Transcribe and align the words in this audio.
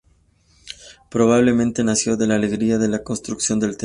Probablemente 1.11 1.83
nació 1.83 2.17
de 2.17 2.25
la 2.25 2.33
alegría 2.33 2.79
de 2.79 2.87
la 2.87 3.03
construcción 3.03 3.59
del 3.59 3.77
templo. 3.77 3.79